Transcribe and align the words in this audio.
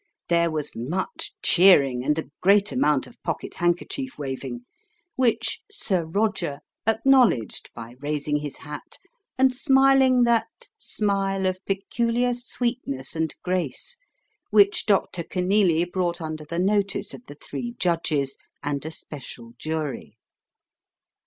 There 0.29 0.49
was 0.49 0.75
much 0.75 1.35
cheering 1.43 2.03
and 2.03 2.17
a 2.17 2.31
great 2.41 2.71
amount 2.71 3.05
of 3.05 3.21
pocket 3.21 3.53
handkerchief 3.57 4.17
waving, 4.17 4.65
which 5.15 5.61
"Sir 5.71 6.05
Roger" 6.05 6.61
acknowledged 6.87 7.69
by 7.75 7.93
raising 7.99 8.37
his 8.37 8.57
hat 8.57 8.97
and 9.37 9.53
smiling 9.53 10.23
that 10.23 10.69
"smile 10.79 11.45
of 11.45 11.63
peculiar 11.67 12.33
sweetness 12.33 13.15
and 13.15 13.35
grace" 13.43 13.95
which 14.49 14.87
Dr. 14.87 15.21
Kenealy 15.23 15.85
brought 15.85 16.19
under 16.19 16.45
the 16.45 16.57
notice 16.57 17.13
of 17.13 17.21
the 17.27 17.35
three 17.35 17.75
judges 17.77 18.39
and 18.63 18.83
a 18.83 18.89
special 18.89 19.53
jury. 19.59 20.17